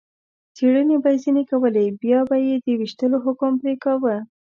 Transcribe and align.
څېړنې 0.55 0.97
به 1.03 1.09
یې 1.13 1.21
ځنې 1.23 1.43
کولې، 1.51 1.85
بیا 2.01 2.19
به 2.29 2.35
یې 2.47 2.55
د 2.63 2.67
وېشتلو 2.79 3.17
حکم 3.25 3.51
پرې 3.61 3.73
کاوه. 3.83 4.15